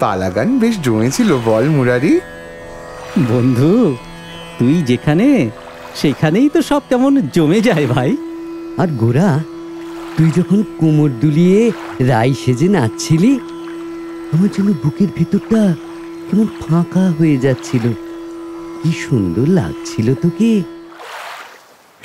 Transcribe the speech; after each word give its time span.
পালাগান 0.00 0.48
বেশ 0.62 0.74
জমেছিল 0.86 1.30
বল 1.48 1.64
মুরারি। 1.76 2.14
বন্ধু 3.30 3.72
তুই 4.58 4.76
যেখানে 4.90 5.28
সেখানেই 6.00 6.48
তো 6.54 6.60
সব 6.70 6.82
কেমন 6.88 7.12
জমে 7.34 7.60
যায় 7.68 7.86
ভাই। 7.94 8.12
আর 8.82 8.88
গোরা 9.02 9.30
তুই 10.16 10.28
যখন 10.38 10.58
কোমর 10.78 11.10
দুলিয়ে 11.22 11.60
রাই 12.10 12.30
সেজে 12.42 12.68
নাচছিলি 12.74 13.32
আমার 14.32 14.50
জন্য 14.54 14.70
বুকের 14.82 15.10
ভিতরটা 15.16 15.62
কেমন 16.26 16.48
ফাঁকা 16.62 17.04
হয়ে 17.18 17.36
যাচ্ছিল। 17.38 17.84
কি 18.80 18.90
সুন্দর 19.04 19.46
লাগছিল 19.58 20.08
তোকে। 20.22 20.52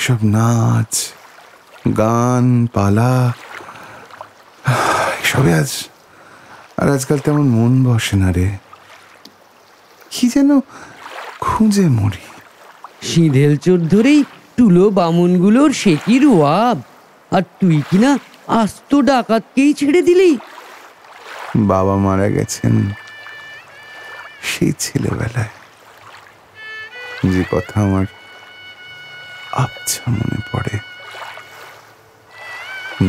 সব 0.06 0.20
নাচ 0.36 0.94
গান 1.98 2.46
পালা 2.74 3.14
সবে 5.30 5.52
আজ 5.62 5.72
আর 6.82 6.90
আজকাল 6.90 7.20
তেমন 7.20 7.42
মন 7.42 7.84
বসে 7.84 8.18
না 8.18 8.32
রে। 8.32 8.58
কি 10.12 10.28
যেন 10.28 10.60
খুঁজে 11.40 11.88
মরি। 11.88 12.26
সিঁধেল 13.08 13.58
চোর 13.58 13.80
ধরেই 13.80 14.24
তুলো 14.58 14.90
বামুনগুলোর 14.90 15.74
সে 15.74 15.98
কি 16.06 16.20
রোয়াব? 16.20 16.82
আর 17.36 17.42
তুই 17.42 17.82
কিনা 17.92 18.20
আস্ত 18.48 19.02
ডাকাতকেই 19.02 19.74
ছেড়ে 19.74 20.02
দিলি? 20.02 20.38
বাবা 21.56 21.96
মারা 21.96 22.28
গেছেন 22.28 22.90
সেই 24.44 24.72
ছেলেবেলায়। 24.80 25.50
যে 27.34 27.44
কথা 27.52 27.82
আমার 27.82 28.06
আচ্ছা 29.52 30.12
মনে 30.12 30.38
পড়ে। 30.52 30.80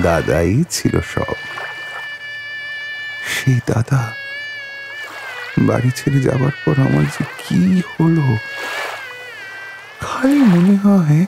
দাদাই 0.03 0.65
ছিল 0.71 1.01
সব। 1.01 1.60
সেই 3.41 3.61
দাদা? 3.71 4.03
বাড়ি 5.69 5.91
ছেড়ে 5.99 6.21
যাবার 6.29 6.55
পর 6.63 6.75
আমার 6.87 7.05
যে 7.15 7.23
কি 7.41 7.61
হলো? 7.93 8.27
খালি 10.05 10.41
মনে 10.53 10.75
হয় 10.85 11.21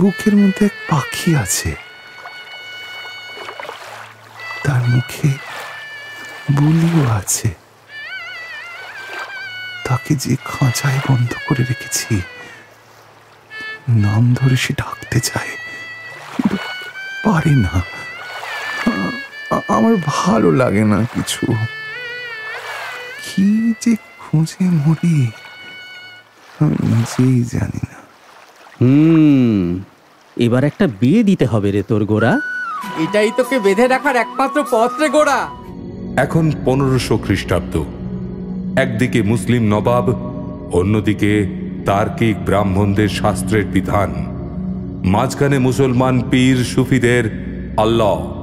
বুকের 0.00 0.34
মধ্যে 0.40 0.62
এক 0.68 0.76
পাখি 0.90 1.30
আছে। 1.44 1.70
তার 4.64 4.82
মুখে 4.92 5.30
বুলিও 6.58 7.04
আছে। 7.20 7.48
তাকে 9.86 10.12
যে 10.22 10.34
খাঁচায় 10.50 11.00
বন্ধ 11.08 11.32
করে 11.46 11.62
রেখেছি, 11.70 12.12
নাম 14.04 14.22
ধরে 14.38 14.56
সে 14.64 14.72
ডাকতে 14.82 15.18
চায়, 15.28 15.52
কিন্তু 16.32 16.56
পারে 17.24 17.54
না। 17.66 17.74
আমার 19.68 19.96
ভালো 20.06 20.52
লাগে 20.52 20.84
না 20.84 21.06
কিছু। 21.14 21.54
কি 23.24 23.74
যে 23.80 23.96
খুঁজে 24.18 24.64
মরি 24.64 25.26
আমি 26.60 26.76
নিজেই 26.82 27.44
জানি 27.44 27.80
না। 27.90 27.98
হুম 28.80 29.84
এবার 30.36 30.64
একটা 30.64 30.88
বিয়ে 31.00 31.22
দিতে 31.22 31.46
হবে 31.46 31.70
রে 31.70 31.82
তোর 31.82 32.04
গোড়া 32.04 32.40
এটাই 32.98 33.30
তোকে 33.36 33.58
বেঁধে 33.58 33.86
রাখার 33.86 34.16
একমাত্র 34.16 34.64
পথ 34.70 35.00
রে 35.00 35.08
গোড়া 35.08 35.48
এখন 36.16 36.52
পনেরোশো 36.64 37.18
খ্রিস্টাব্দ। 37.18 37.84
একদিকে 38.78 39.22
মুসলিম 39.22 39.62
নবাব 39.62 40.06
অন্যদিকে 40.72 41.46
তার্কিক 41.86 42.44
ব্রাহ্মণদের 42.44 43.08
শাস্ত্রের 43.08 43.64
বিধান। 43.64 44.10
মাঝখানে 45.04 45.58
মুসলমান 45.58 46.22
পীর 46.30 46.64
সুফিদের 46.64 47.24
আল্লাহ। 47.76 48.35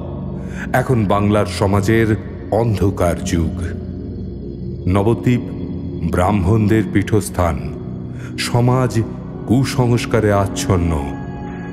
এখন 0.72 1.04
বাংলার 1.04 1.46
সমাজের 1.46 2.16
অন্ধকার 2.50 3.24
যুগ। 3.24 3.62
নবদ্বীপ 4.88 5.40
ব্রাহ্মণদের 6.10 6.82
পীঠস্থান। 6.92 7.74
সমাজ 8.38 9.02
কুসংস্কারে 9.46 10.32
আচ্ছন্ন। 10.32 11.04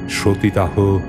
সতীদাহ, 0.10 1.00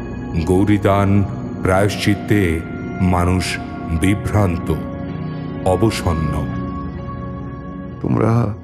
গৌরীদান 0.45 1.25
প্রায়শ্চিত্তে 1.63 2.61
মানুষ 3.01 3.57
বিভ্রান্ত, 4.01 4.75
অবসন্ন। 5.65 6.47
তোমরা 8.03 8.55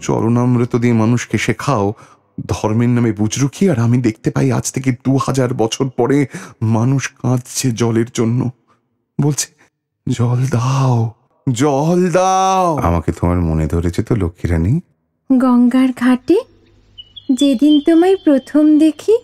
চরণামৃত 0.00 0.76
দিয়ে 0.76 0.94
মানুষকে 0.94 1.38
শেখাও 1.38 1.94
ধর্মের 2.48 2.88
নামে 2.88 3.12
বুজরুকি 3.12 3.70
আর 3.70 3.78
আমি 3.78 3.98
দেখতে 3.98 4.30
পাই 4.30 4.52
আজ 4.52 4.72
থেকে 4.72 4.92
দু 4.92 5.16
হাজার 5.16 5.54
বছর 5.54 5.88
পরে 5.88 6.26
মানুষ 6.62 7.08
কাঁদছে 7.08 7.70
জলের 7.70 8.06
জন্য। 8.14 8.50
বলছে 9.20 9.46
জল 10.08 10.46
দাও 10.46 11.12
জল 11.52 12.10
দাও। 12.10 12.76
আমাকে 12.76 13.12
তোমার 13.12 13.40
মনে 13.40 13.66
ধরেছে 13.66 14.02
তো 14.02 14.16
লক্ষ্মীরানী। 14.16 14.80
গঙ্গার 15.32 15.88
ঘাটে 15.96 16.36
যেদিন 17.32 17.80
তোমায় 17.80 18.16
প্রথম 18.16 18.78
দেখি 18.78 19.18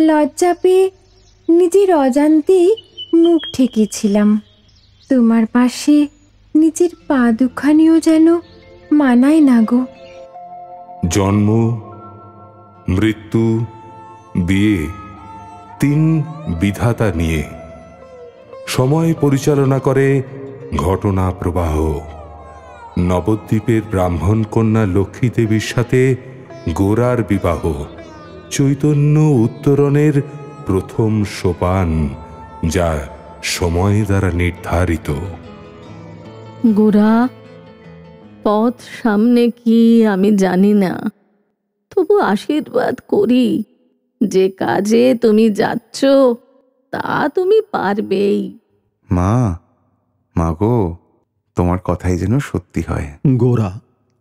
লজ্জা 0.00 0.54
পেয়ে 0.54 0.90
নিজের 1.48 1.94
অজান্তেই 1.94 2.74
মুখ 3.14 3.42
ঠেকেছিলাম 3.56 4.40
তোমার 5.08 5.46
পাশে 5.46 6.08
নিজের 6.54 6.90
পা 7.06 7.32
দুখানিও 7.32 8.00
যেন 8.00 8.36
মানায় 8.92 9.40
না 9.40 9.62
গো। 9.62 9.86
জন্ম 11.08 11.80
মৃত্যু 12.88 13.64
বিয়ে 14.36 14.86
তিন 15.80 16.22
বিধাতা 16.60 17.12
নিয়ে 17.14 17.44
সময় 18.66 19.14
পরিচালনা 19.20 19.78
করে 19.78 20.22
ঘটনা 20.76 21.30
প্রবাহ। 21.30 21.98
নবদ্বীপের 22.98 23.82
ব্রাহ্মণ 23.90 24.42
কন্যা 24.42 24.86
লক্ষ্মী 24.86 25.28
দেবীর 25.28 25.60
সাথে 25.60 26.16
গোরার 26.72 27.22
বিবাহ, 27.22 27.84
চৈতন্য 28.50 29.20
উত্তরণের 29.20 30.22
প্রথম 30.66 31.24
সোপান 31.24 32.08
যা 32.68 32.98
সময় 33.42 34.04
দ্বারা 34.04 34.30
নির্ধারিত। 34.30 35.12
গোরা, 36.66 37.28
পথ 38.42 38.74
সামনে 39.02 39.50
কি 39.50 40.06
আমি 40.06 40.36
জানি 40.36 40.74
না। 40.74 41.10
তবু 41.96 42.18
আশীর্বাদ 42.18 43.00
করি। 43.08 43.64
যে 44.24 44.50
কাজে 44.50 45.14
তুমি 45.14 45.50
যাচ্ছ 45.50 46.04
তা 46.90 47.28
তুমি 47.28 47.60
পারবেই। 47.70 48.58
মা 49.10 49.58
মা 50.36 50.52
গো 50.52 50.96
তোমার 51.54 51.78
কথাই 51.78 52.18
যেন 52.18 52.38
সত্যি 52.38 52.82
হয়। 52.82 53.18
গোরা 53.36 53.80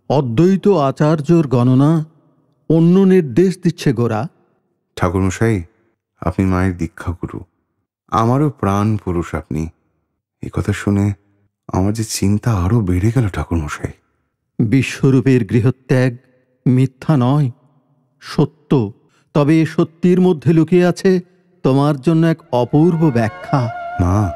অদ্বৈত 0.10 0.68
আচার্যর 0.68 1.48
গণনা 1.48 2.06
অন্য 2.70 3.00
নির্দেশ 3.00 3.58
দিচ্ছে 3.64 3.94
গোরা। 3.94 4.28
ঠাকুরমশাই 4.96 5.64
আপনি 6.20 6.46
মায়ের 6.46 6.78
দীক্ষা 6.78 7.12
গুরু 7.12 7.40
আমারও 8.08 8.50
প্রাণ 8.50 8.98
পুরুষ 8.98 9.36
আপনি। 9.36 9.68
এ 10.42 10.50
কথা 10.54 10.74
শুনে 10.74 11.14
আমার 11.68 11.94
যে 11.94 12.04
চিন্তা 12.04 12.54
আরও 12.54 12.82
বেড়ে 12.82 13.12
গেল 13.16 13.28
ঠাকুরমশাই। 13.28 13.92
বিশ্বরূপের 14.60 15.46
গৃহত্যাগ 15.46 16.18
মিথ্যা 16.68 17.18
নয়। 17.18 17.52
সত্য। 18.22 18.92
তবে 19.34 19.62
এ 19.62 19.66
সত্যির 19.66 20.22
মধ্যে 20.22 20.54
লুকিয়ে 20.54 20.86
আছে 20.86 21.20
তোমার 21.64 22.02
জন্য 22.02 22.28
এক 22.28 22.38
অপূর্ব 22.52 23.10
ব্যাখ্যা। 23.10 23.70
মা 24.02 24.32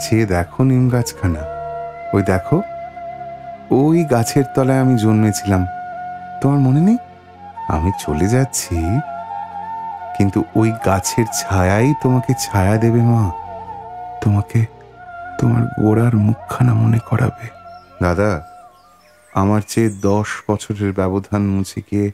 চেয়ে 0.00 0.26
দেখো 0.26 0.64
নিম 0.64 0.88
গাছখানা। 0.88 1.42
ওই 2.14 2.22
দেখো 2.22 2.62
ওই 3.70 4.04
গাছের 4.04 4.44
তলায় 4.54 4.80
আমি 4.80 4.98
জন্মেছিলাম। 4.98 5.66
তোমার 6.42 6.58
মনে 6.58 6.80
নেই? 6.80 6.96
আমি 7.68 7.90
চলে 8.00 8.28
যাচ্ছি। 8.28 8.76
কিন্তু 10.16 10.44
ওই 10.56 10.72
গাছের 10.86 11.24
ছায়াই 11.40 11.94
তোমাকে 12.02 12.34
ছায়া 12.40 12.76
দেবে 12.76 13.00
মা। 13.02 13.32
তোমাকে 14.24 14.66
তোমার 15.40 15.62
গোড়ার 15.62 16.16
মুখখানা 16.16 16.74
মনে 16.74 16.98
করাবে। 16.98 17.46
দাদা 18.02 18.42
আমার 19.34 19.60
চেয়ে 19.68 19.90
দশ 19.90 20.26
বছরের 20.50 20.92
ব্যবধান 20.92 21.42
মুছে 21.42 21.80
গিয়ে 21.80 22.12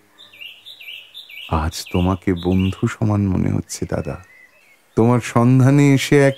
আজ 1.50 1.84
তোমাকে 1.92 2.32
বন্ধু 2.32 2.86
সমান 2.86 3.28
মনে 3.28 3.52
হচ্ছে 3.52 3.86
দাদা। 3.90 4.24
তোমার 4.96 5.20
সন্ধানে 5.20 5.94
এসে 5.94 6.26
এক 6.28 6.34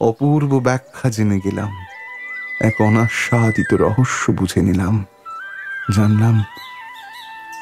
অপূর্ব 0.00 0.58
ব্যাখ্যা 0.58 1.10
জেনে 1.10 1.40
গেলাম। 1.40 1.72
এক 2.60 2.80
অনাস্বাদিত 2.80 3.74
রহস্য 3.74 4.32
বুঝে 4.32 4.60
নিলাম। 4.60 5.04
জানলাম 5.96 6.44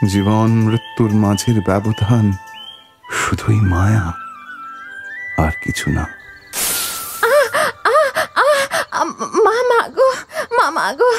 জীবন 0.08 0.50
মৃত্যুর 0.50 1.14
মাঝের 1.14 1.60
ব্যবধান 1.60 2.32
শুধুই 3.12 3.60
মায়া 3.60 4.12
আর 5.38 5.52
কিছু 5.64 5.90
না। 5.90 6.06
মামা 9.44 9.88
গো 9.88 10.12
মামা 10.52 10.92
গো 10.92 11.12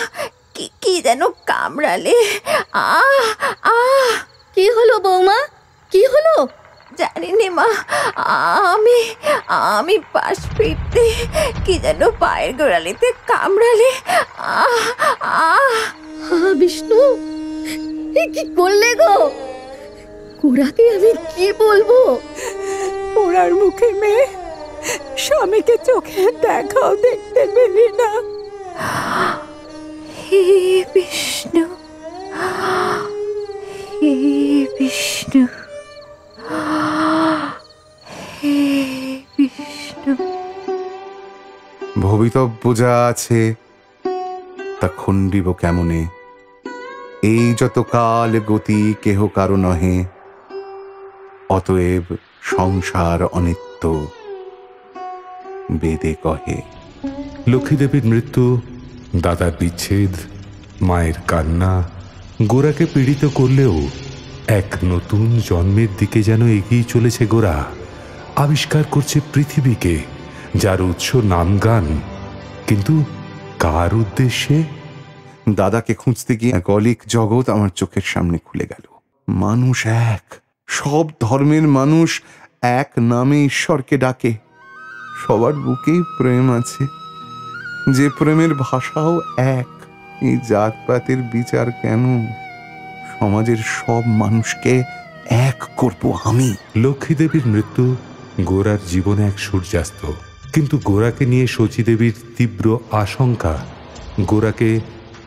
কি 0.54 0.70
কি 0.82 1.02
যেন 1.02 1.30
কামড়ালে। 1.30 2.40
আহ 2.72 3.44
আহ। 3.62 4.18
কি 4.56 4.70
হলো 4.70 5.00
বৌমা? 5.00 5.55
কি 5.92 6.02
হলো? 6.14 6.36
জানি 7.00 7.30
নে 7.40 7.48
মা 7.58 7.68
আমি 8.74 9.00
আমি 9.74 9.96
পাশ 10.14 10.38
ফিরতে 10.56 11.04
কি 11.66 11.74
যেন 11.84 12.02
পায়ের 12.22 12.52
গোড়ালিতে 12.60 13.08
কামড়ালে 13.30 13.90
হা 14.40 15.50
বিষ্ণু 16.60 17.02
কি 18.34 18.44
করলে 18.58 18.92
গো? 19.02 19.16
কুড়াকে 20.40 20.84
আমি 20.96 21.12
কি 21.36 21.48
বলব? 21.62 21.90
পোড়ার 23.14 23.52
মুখে 23.60 23.90
মেয়ে 24.02 24.26
স্বামীকে 25.24 25.76
চোখে 25.88 26.24
দেখাও 26.44 26.92
দেখতে 27.06 27.42
পেলি 27.54 27.88
না। 28.00 28.10
হে 30.24 30.44
বিষ্ণু 30.94 31.66
হে 34.00 34.14
বিষ্ণু। 34.78 35.44
ভবিতব্য 42.06 42.64
যা 42.82 42.92
আছে, 43.12 43.42
তা 44.80 44.88
খণ্ডিব 45.02 45.48
কেমনে? 45.62 46.02
এই 47.32 47.46
যত 47.60 47.78
কাল 47.94 48.32
গতি 48.50 48.82
কেহ 49.04 49.20
কারও 49.36 49.58
নহে, 49.66 49.98
অতএব 51.50 52.06
সংসার 52.54 53.20
অনিত্য। 53.38 53.84
বেদে 55.82 56.14
কহে, 56.24 56.58
লক্ষ্মীদেবীর 57.52 58.06
মৃত্যু, 58.12 58.46
দাদার 59.24 59.54
বিচ্ছেদ, 59.60 60.14
মায়ের 60.88 61.18
কান্না, 61.28 61.74
গোরাকে 62.52 62.86
পীড়িত 62.94 63.24
করলেও 63.34 63.76
এক 64.60 64.70
নতুন 64.84 65.26
জন্মের 65.50 65.92
দিকে 66.00 66.20
যেন 66.24 66.42
এগিয়ে 66.58 66.86
চলেছে 66.94 67.24
গোরা, 67.34 67.56
আবিষ্কার 68.44 68.84
করছে 68.92 69.18
পৃথিবীকে। 69.34 69.96
যার 70.56 70.82
উৎস 70.82 71.16
নাম 71.16 71.58
গান। 71.58 72.02
কিন্তু 72.68 73.04
কার 73.60 73.96
উদ্দেশ্যে? 73.96 74.64
দাদাকে 75.50 75.94
খুঁজতে 75.94 76.36
গিয়ে 76.36 76.54
এক 76.54 76.70
অলিক 76.70 77.04
জগৎ 77.08 77.50
আমার 77.50 77.70
চোখের 77.70 78.02
সামনে 78.06 78.38
খুলে 78.46 78.66
গেল। 78.66 79.00
মানুষ 79.34 79.88
এক 79.88 80.36
সব 80.68 81.08
ধর্মের 81.22 81.62
মানুষ 81.62 82.22
এক 82.62 82.92
নামে 82.98 83.46
ঈশ্বরকে 83.46 83.98
ডাকে। 83.98 84.34
সবার 85.28 85.54
বুকেই 85.54 86.02
প্রেম 86.18 86.52
আছে। 86.52 86.86
যে 87.92 88.10
প্রেমের 88.10 88.56
ভাষাও 88.56 89.22
এক 89.38 89.68
এই 90.22 90.38
জাতপাতের 90.50 91.18
বিচার 91.18 91.72
কেন? 91.72 92.28
সমাজের 93.20 93.58
সব 93.58 94.02
মানুষকে 94.08 94.84
এক 95.30 95.64
করব 95.78 96.20
আমি। 96.24 96.56
লক্ষ্মীদেবীর 96.76 97.48
মৃত্যু 97.48 97.96
গোরার 98.42 98.78
জীবনে 98.88 99.28
এক 99.28 99.40
সূর্যাস্ত। 99.40 100.12
কিন্তু 100.56 100.78
গোরাকে 100.86 101.26
নিয়ে 101.26 101.48
শচীদেবীর 101.48 102.14
তীব্র 102.38 102.80
আশঙ্কা 102.92 103.66
গোরাকে 104.22 104.80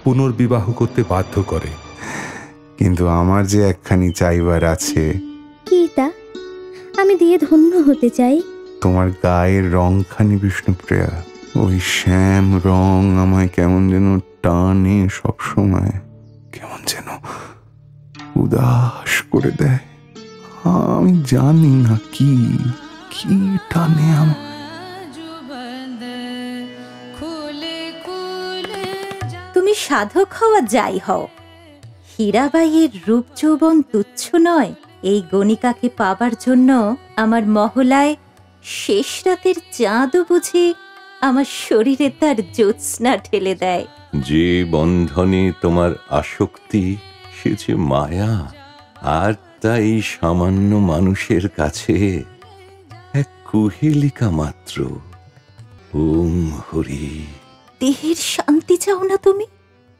পুনর্বিবাহ 0.04 0.72
করতে 0.72 1.04
বাধ্য 1.08 1.42
করে। 1.42 1.68
কিন্তু 2.78 3.08
আমার 3.08 3.46
যে 3.46 3.68
একখানি 3.68 4.12
চাইবার 4.12 4.64
আছে। 4.64 5.14
কি 5.66 5.88
তা? 5.96 6.10
আমি 6.96 7.14
দিয়ে 7.14 7.38
ধন্য 7.38 7.76
হতে 7.76 8.10
চাই। 8.10 8.42
তোমার 8.80 9.10
গায়ের 9.22 9.72
রংখানি 9.72 10.36
বিষ্ণুপ্রিয়া 10.36 11.22
ওই 11.56 11.80
শ্যাম 11.80 12.60
রং 12.64 13.18
আমায় 13.18 13.48
কেমন 13.48 13.90
যেন 13.90 14.18
টানে 14.18 15.08
সব 15.12 15.32
সময় 15.54 15.90
কেমন 16.52 16.80
যেন 16.86 17.08
উদাস 18.42 19.22
করে 19.22 19.50
দেয়। 19.58 19.78
আমি 20.64 21.22
জানি 21.26 21.74
না 21.82 21.98
কি 22.12 22.58
কি 23.10 23.58
টানে 23.70 24.16
আমার 24.16 24.47
সাধক 29.84 30.28
হওয়া 30.38 30.60
যাই 30.74 30.98
হও। 31.06 31.24
হীরাবাইয়ের 32.12 32.92
রূপ 33.06 33.26
যৌবন 33.36 33.76
তুচ্ছ 33.82 34.22
নয় 34.48 34.72
এই 35.02 35.20
গণিকাকে 35.32 35.88
পাবার 35.96 36.32
জন্য 36.46 36.70
আমার 37.16 37.42
মহলায় 37.46 38.12
শেষ 38.80 39.10
রাতের 39.26 39.58
চাঁদও 39.72 40.20
বুঝি 40.28 40.66
আমার 41.20 41.48
শরীরে 41.68 42.08
তার 42.20 42.38
জ্যোৎস্না 42.52 43.12
ঠেলে 43.16 43.54
দেয়। 43.54 43.84
যে 44.28 44.48
বন্ধনে 44.70 45.42
তোমার 45.62 45.92
আসক্তি 46.10 46.84
সে 47.36 47.50
যে 47.62 47.72
মায়া 47.92 48.32
আর 49.18 49.32
তাই 49.60 50.02
সামান্য 50.14 50.70
মানুষের 50.92 51.44
কাছে 51.48 51.96
এক 53.12 53.28
কুহেলিকা 53.48 54.28
মাত্র। 54.30 54.76
ওম 55.94 56.36
হরি। 56.66 57.08
দেহের 57.80 58.18
শান্তি 58.34 58.76
চাও 58.76 59.00
না 59.04 59.16
তুমি? 59.16 59.46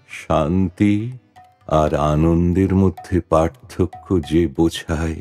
শান্তি 0.09 1.13
আর 1.67 1.95
আনন্দের 1.95 2.75
মধ্যে 2.75 3.21
পার্থক্য 3.21 4.21
যে 4.31 4.47
বোঝায় 4.47 5.15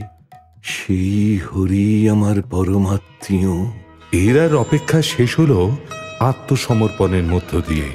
সেই 0.64 1.38
হরি 1.38 2.10
আমার 2.10 2.42
পরমাত্মীয়। 2.42 3.72
এরার 4.12 4.56
অপেক্ষা 4.56 5.02
শেষ 5.02 5.40
হল 5.40 5.72
আত্মসমর্পণের 6.20 7.24
মধ্য 7.24 7.62
দিয়ে। 7.68 7.90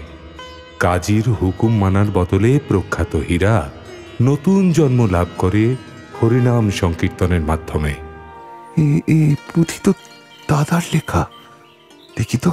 কাজীর 0.78 1.28
হুকুম 1.28 1.72
মানার 1.76 2.06
বদলে 2.14 2.60
প্রখ্যাত 2.68 3.16
হীরা 3.16 3.70
নতুন 4.22 4.72
জন্ম 4.72 5.06
লাভ 5.10 5.26
করে 5.38 5.76
হরিনাম 6.22 6.70
সংকীর্তনের 6.70 7.40
মাধ্যমে। 7.40 7.94
এ 8.78 9.00
এ 9.06 9.34
পুঁথি 9.54 9.78
তো 9.84 9.92
দাদার 10.48 10.82
লেখা। 10.94 11.26
দেখি 12.18 12.38
তো 12.38 12.50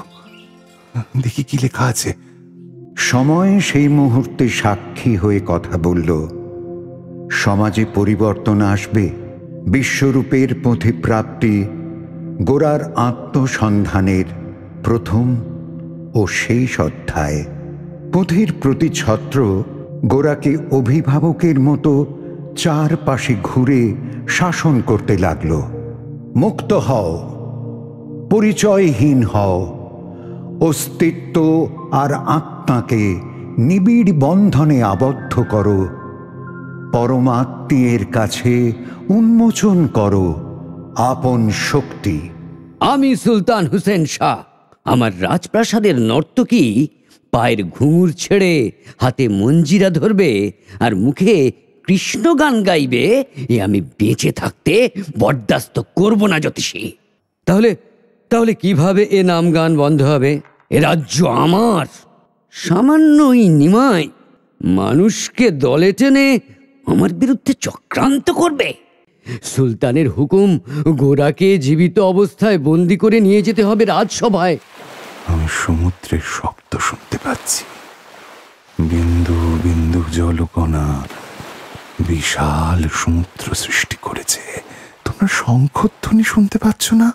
দেখি 1.18 1.44
কি 1.44 1.58
লেখা 1.62 1.86
আছে। 1.86 2.29
সময় 3.00 3.60
সেই 3.60 3.88
মুহূর্তে 3.88 4.50
সাক্ষী 4.50 5.16
হয়ে 5.16 5.42
কথা 5.46 5.78
বলল। 5.84 6.28
সমাজে 7.32 7.86
পরিবর্তন 7.96 8.62
আসবে, 8.62 9.10
বিশ্বরূপের 9.68 10.48
পথে 10.64 10.92
প্রাপ্তি, 10.92 11.66
গোড়ার 12.42 12.94
আত্মসন্ধানের 12.94 14.26
প্রথম 14.84 15.36
ও 16.16 16.28
শেষ 16.28 16.80
অধ্যায়। 16.80 17.46
পথির 18.14 18.54
প্রতিছত্র 18.62 19.64
গোড়াকে 20.06 20.58
অভিভাবকের 20.72 21.60
মতো 21.60 22.06
চারপাশে 22.56 23.36
ঘুরে 23.44 23.96
শাসন 24.28 24.82
করতে 24.86 25.18
লাগল। 25.18 25.62
মুক্ত 26.36 26.74
হও, 26.74 27.12
পরিচয়হীন 28.30 29.24
হও, 29.24 29.80
অস্তিত্ব 30.62 31.68
আর 31.92 32.14
আত্মাকে 32.70 33.20
নিবিড় 33.58 34.12
বন্ধনে 34.12 34.84
আবদ্ধ 34.84 35.44
করো। 35.50 35.90
পরমাত্মীয়ের 36.94 38.06
কাছে 38.06 38.74
উন্মোচন 39.10 39.88
করো। 39.88 40.28
আপন 40.98 41.50
শক্তি। 41.50 42.30
আমি 42.80 43.16
সুলতান 43.16 43.68
হুসেন 43.68 44.06
শাহ। 44.06 44.38
আমার 44.86 45.12
রাজপ্রাসাদের 45.22 46.02
নর্তকী 46.02 46.88
পায়ের 47.32 47.64
ঘুঙুর 47.64 48.12
ছেড়ে 48.12 48.72
হাতে 48.98 49.28
মঞ্জিরা 49.30 49.90
ধরবে 49.90 50.52
আর 50.80 50.96
মুখে 50.96 51.52
কৃষ্ণ 51.88 52.34
গান 52.36 52.64
গাইবে? 52.64 53.24
এ 53.50 53.62
আমি 53.62 53.82
বেঁচে 53.82 54.32
থাকতে 54.32 54.90
বরদাস্ত 55.20 55.82
করব 55.96 56.26
না 56.26 56.40
জ্যোতিষী। 56.40 56.92
তাহলে 57.46 57.76
তাহলে 58.30 58.54
কীভাবে 58.54 59.04
এ 59.12 59.24
নাম 59.24 59.52
গান 59.52 59.78
বন্ধ 59.78 60.02
হবে? 60.02 60.32
এ 60.70 60.80
রাজ্য 60.80 61.26
আমার। 61.26 61.86
সামান্য 62.52 63.24
নিমায় 63.34 64.08
মানুষকে 64.66 65.52
দলে 65.52 65.92
টেনে 65.92 66.40
আমার 66.88 67.14
বিরুদ্ধে 67.14 67.54
চক্রান্ত 67.54 68.32
করবে। 68.32 68.74
সুলতানের 69.44 70.10
হুকুম 70.10 70.60
গোরাকে 70.88 71.58
জীবিত 71.58 72.00
অবস্থায় 72.00 72.58
বন্দি 72.58 72.98
করে 72.98 73.20
নিয়ে 73.20 73.42
যেতে 73.42 73.64
হবে 73.64 73.86
রাজসভায়। 73.86 74.58
আমি 75.28 75.48
সমুদ্রের 75.52 76.20
শব্দ 76.26 76.78
শুনতে 76.78 77.18
পাচ্ছি। 77.24 77.64
বিন্দু 78.80 79.58
বিন্দু 79.64 80.04
জলকণা 80.12 81.04
বিশাল 82.00 82.90
সমুদ্র 82.94 83.56
সৃষ্টি 83.56 83.98
করেছে। 84.02 84.40
তোমরা 85.06 85.28
শঙ্খধ্বনি 85.32 86.24
শুনতে 86.24 86.58
পাচ্ছ 86.58 86.94
না? 86.94 87.14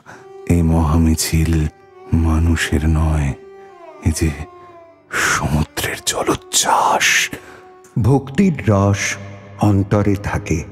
এই 0.51 0.63
মহামিছিল 0.63 1.67
মানুষের 2.13 2.89
নয় 2.89 3.35
এ 4.07 4.11
যে 4.21 4.31
সমুদ্রের 5.15 5.97
জলোচ্ছ্বাস। 6.07 7.31
ভক্তির 8.03 8.55
রস 8.69 9.17
অন্তরে 9.61 10.15
থাকে, 10.23 10.65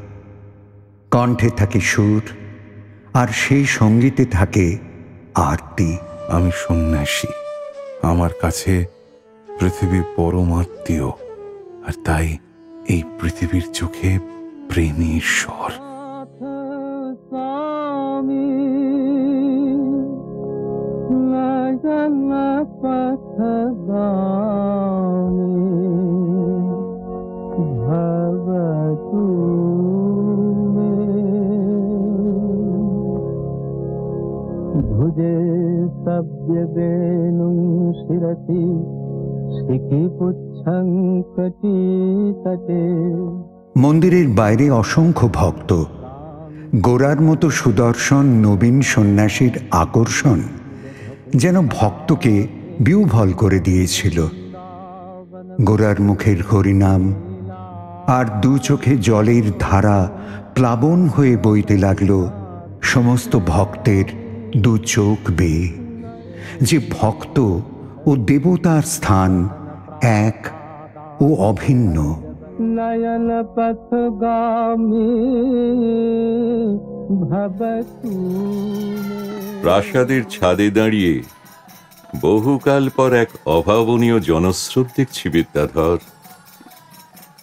কণ্ঠে 1.11 1.51
থাকে 1.51 1.81
সুর, 1.81 2.23
আর 3.15 3.29
সেই 3.29 3.65
সঙ্গীতে 3.67 4.25
থাকে 4.25 4.79
আরতি। 5.35 5.99
আমি 6.29 6.51
সন্ন্যাসী, 6.55 7.33
আমার 8.03 8.31
কাছে 8.41 8.87
পৃথিবী 9.59 10.01
পরমাত্মীয় 10.17 11.09
আর 11.87 11.95
তাই 12.05 12.39
এই 12.89 13.03
পৃথিবীর 13.21 13.67
চোখে 13.73 14.19
প্রেমী 14.69 15.17
ঈশ্বর। 15.17 15.71
Oh 23.45 24.32
তটে 42.45 42.93
মন্দিরের 43.81 44.29
বাইরে 44.29 44.71
অসংখ্য 44.71 45.29
ভক্ত, 45.33 45.85
গোরার 46.77 47.21
মতো 47.21 47.51
সুদর্শন 47.51 48.23
নবীন 48.23 48.81
সন্ন্যাসীর 48.81 49.59
আকর্ষণ 49.71 50.41
যেন 51.37 51.67
ভক্তকে 51.67 52.47
বিউভল 52.81 53.33
করে 53.33 53.61
দিয়েছিল। 53.61 54.27
গোরার 55.65 56.01
মুখের 56.01 56.37
হরিনাম 56.53 57.15
আর 58.07 58.41
দু 58.41 58.59
চোখে 58.59 58.97
জলের 58.97 59.43
ধারা 59.61 60.11
প্লাবন 60.55 61.07
হয়ে 61.07 61.37
বইতে 61.37 61.79
লাগল 61.79 62.29
সমস্ত 62.83 63.39
ভক্তের 63.47 64.05
দু 64.57 64.79
চোখ 64.79 65.31
বেয়ে। 65.31 65.69
যে 66.61 66.81
ভক্ত 66.91 67.59
ও 68.07 68.17
দেবতার 68.17 68.83
স্থান 68.83 69.49
এক 70.03 70.47
ও 71.21 71.35
অভিন্ন। 71.37 71.97
নয়ন 72.61 73.29
পথগামী 73.57 75.13
প্রাসাদের 79.63 80.23
ছাদে 80.31 80.71
দাঁড়িয়ে 80.71 81.23
বহুকাল 82.21 82.89
পর 82.97 83.13
এক 83.13 83.29
অভাবনীয় 83.47 84.21
জনস্রোত 84.21 84.87
দেখছি 84.97 85.29
বিদ্যাধর। 85.29 85.99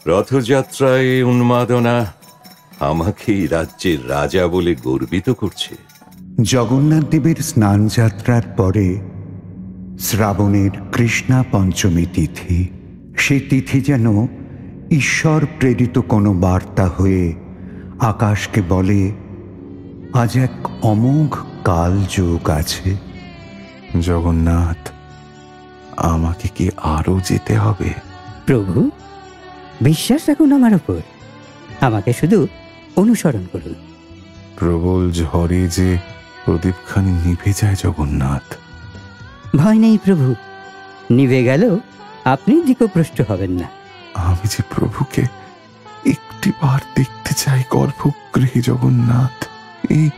রথযাত্রায় 0.07 1.23
উন্মাদনা 1.23 2.13
আমাকে 2.79 3.47
রাজ্যের 3.47 4.09
রাজা 4.09 4.47
বলে 4.47 4.75
গর্বিত 4.83 5.29
করছে। 5.29 5.75
জগন্নাথ 6.41 7.05
দেবের 7.11 7.35
স্নান 7.35 7.87
যাত্রার 7.87 8.41
পরে 8.57 8.87
শ্রাবণের 9.99 10.71
কৃষ্ণা 10.93 11.43
পঞ্চমী 11.51 12.05
তিথি। 12.05 12.67
সে 13.17 13.39
তিথি 13.39 13.81
যেন 13.81 14.27
ঈশ্বর 14.91 15.45
প্রেরিত 15.59 15.99
কোনো 15.99 16.33
বার্তা 16.33 16.87
হয়ে 16.87 17.33
আকাশকে 17.99 18.61
বলে 18.61 19.11
আজ 20.13 20.37
এক 20.37 20.67
অমোঘ 20.81 21.37
কাল 21.63 22.05
যোগ 22.11 22.49
আছে। 22.49 22.95
জগন্নাথ 24.01 24.91
আমাকে 25.97 26.47
কি 26.55 26.69
আরও 26.77 27.19
যেতে 27.25 27.57
হবে? 27.57 27.93
প্রভু 28.45 28.89
বিশ্বাস 29.81 30.29
রাখুন 30.29 30.51
আমার 30.51 30.73
উপর। 30.73 30.99
আমাকে 31.81 32.13
শুধু 32.13 32.47
অনুসরণ 32.95 33.45
করুন। 33.51 33.73
প্রবল 34.59 35.11
ঝড়ে 35.11 35.67
যে 35.67 35.97
প্রদীপখানি 36.45 37.11
নিভে 37.11 37.53
যায় 37.55 37.75
জগন্নাথ 37.83 38.55
ভয় 39.55 39.77
নেই 39.77 39.97
প্রভু। 40.05 40.35
নিভে 41.11 41.43
গেল 41.43 41.77
আপনি 42.25 42.61
দিকপ্রষ্ট 42.61 43.21
হবেন 43.21 43.51
না। 43.51 43.69
আমি 44.13 44.47
যে 44.47 44.63
প্রভুকে 44.75 45.21
একটি 46.05 46.51
বার 46.61 46.79
দেখতে 46.95 47.33
চাই 47.33 47.63
গর্ভগৃহে 47.69 48.61
জগন্নাথ। 48.61 49.45
এই 49.91 50.09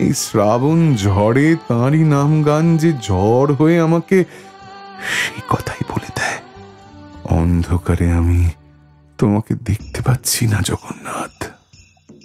এই 0.00 0.12
শ্রাবণ 0.12 0.96
ঝড়ে 0.96 1.56
তাঁরই 1.68 2.04
নাম 2.04 2.42
গান 2.42 2.76
যে 2.76 2.92
ঝড় 2.92 3.54
হয়ে 3.54 3.80
আমাকে 3.80 4.24
সেই 5.10 5.40
কথাই 5.48 5.84
বলে 5.92 6.10
দেয়। 6.14 6.38
অন্ধকারে 7.24 8.12
আমি 8.12 8.50
তোমাকে 9.18 9.54
দেখতে 9.54 10.02
পাচ্ছি 10.02 10.46
না 10.46 10.60
জগন্নাথ। 10.60 11.46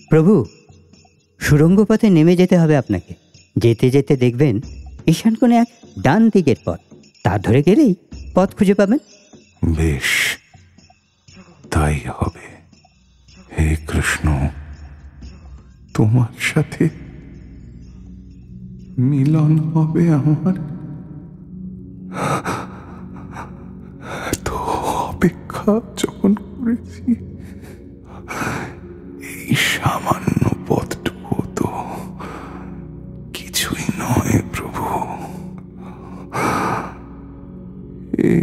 প্রভু 0.09 0.45
সুরঙ্গ 1.39 1.85
পথে 1.85 2.09
নেমে 2.09 2.35
যেতে 2.35 2.57
হবে 2.57 2.77
আপনাকে। 2.77 3.13
যেতে 3.57 3.89
যেতে 3.89 4.17
দেখবেন 4.17 4.61
ঈশান 5.11 5.33
কোণে 5.39 5.55
এক 5.63 5.69
ডান 6.01 6.21
দিকের 6.33 6.59
পথ। 6.65 6.79
তা 7.23 7.33
ধরে 7.45 7.61
গেলেই 7.67 7.93
পথ 8.35 8.49
খুঁজে 8.57 8.75
পাবেন। 8.79 8.99
বেশ, 9.77 10.09
তাই 11.71 11.97
হবে। 12.17 12.45
হে 13.55 13.67
কৃষ্ণ, 13.87 14.27
তোমার 15.95 16.33
সাথে 16.49 16.83
মিলন 19.09 19.53
হবে 19.73 20.03
আমার। 20.19 20.55
এত 24.31 24.47
অপেক্ষা 25.07 25.73
যখন 26.01 26.31
করেছি, 26.45 27.07
এই 29.31 29.55
সামান্য 29.69 30.18
হে 38.29 38.39